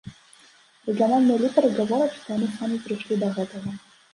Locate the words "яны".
2.37-2.51